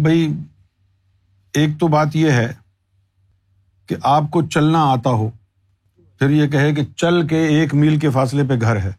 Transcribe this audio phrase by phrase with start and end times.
[0.00, 0.34] بھائی،
[1.52, 2.52] ایک تو بات یہ ہے
[3.86, 5.30] کہ آپ کو چلنا آتا ہو،
[6.18, 8.92] پھر یہ کہے کہ چل کے ایک میل کے فاصلے پہ گھر ہے۔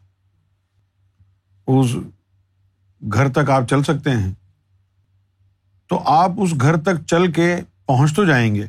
[1.66, 1.96] اس
[3.12, 4.32] گھر تک آپ چل سکتے ہیں۔
[5.88, 7.56] تو آپ اس گھر تک چل کے
[7.86, 8.66] پہنچ تو جائیں گے۔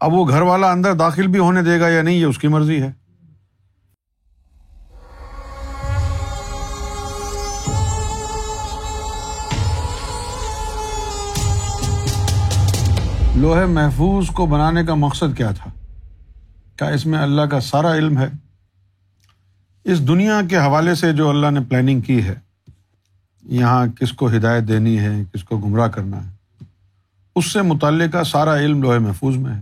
[0.00, 2.48] اب وہ گھر والا اندر داخل بھی ہونے دے گا یا نہیں، یہ اس کی
[2.48, 3.05] مرضی ہے۔
[13.36, 15.70] لوہے محفوظ کو بنانے کا مقصد کیا تھا؟
[16.76, 18.28] کیا اس میں اللہ کا سارا علم ہے؟
[19.84, 22.34] اس دنیا کے حوالے سے جو اللہ نے پلاننگ کی ہے،
[23.42, 26.30] یہاں کس کو ہدایت دینی ہے، کس کو گمراہ کرنا ہے؟
[27.36, 29.60] اس سے متعلقہ سارا علم لوہے محفوظ میں ہے۔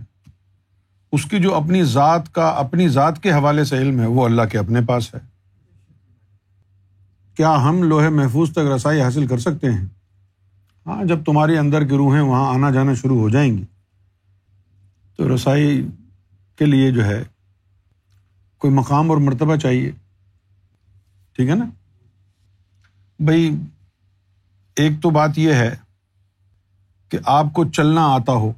[1.11, 4.41] اس کی جو اپنی ذات کا، اپنی ذات کے حوالے سے علم ہے، وہ اللہ
[4.41, 5.19] کے اپنے پاس ہے۔
[7.37, 9.85] کیا ہم لوہے محفوظ تک رسائی حاصل کر سکتے ہیں؟
[10.85, 13.63] ہاں جب تمہاری اندر کی روحیں وہاں آنا جانا شروع ہو جائیں گی،
[15.17, 15.87] تو رسائی
[16.55, 17.23] کے لیے جو ہے،
[18.57, 19.91] کوئی مقام اور مرتبہ چاہیے۔
[21.35, 21.65] ٹھیک ہے نا؟
[23.19, 23.55] بھائی،
[24.75, 25.75] ایک تو بات یہ ہے
[27.09, 28.51] کہ آپ کو چلنا آتا ہو،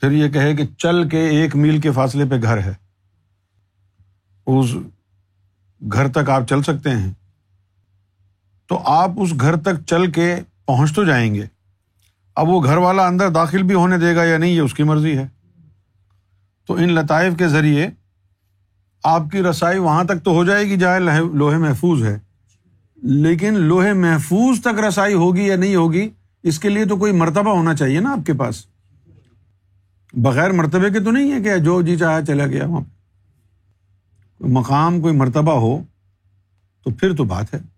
[0.00, 2.74] پھر یہ کہے کہ چل کے ایک میل کے فاصلے پہ گھر ہے۔
[4.46, 4.76] اس
[5.92, 7.12] گھر تک آپ چل سکتے ہیں۔
[8.66, 11.46] تو آپ اس گھر تک چل کے پہنچ تو جائیں گے۔
[12.36, 14.82] اب وہ گھر والا اندر داخل بھی ہونے دے گا یا نہیں، یہ اس کی
[14.82, 15.26] مرضی ہے۔
[16.66, 17.90] تو ان لطائف کے ذریعے
[19.04, 21.00] آپ کی رسائی وہاں تک تو ہو جائے گی جہاں
[21.32, 22.18] لوہے محفوظ ہے۔
[22.96, 26.10] لیکن لوہے محفوظ تک رسائی ہوگی یا نہیں ہوگی،
[26.42, 28.66] اس کے لیے تو کوئی مرتبہ ہونا چاہیے نا آپ کے پاس۔
[30.12, 32.80] بغیر مرتبے کے تو نہیں ہے کہ جو جی چاہا چلا گیا وہاں۔
[34.38, 35.82] پہ مقام، کوئی مرتبہ ہو
[36.84, 37.73] تو پھر تو بات ہے۔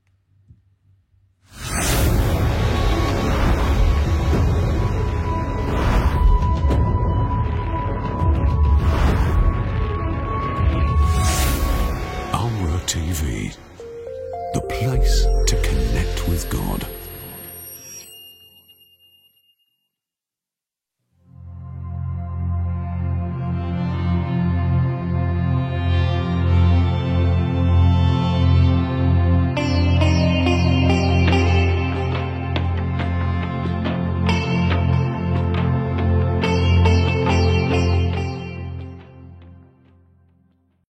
[12.97, 13.55] TV,
[14.55, 15.36] the place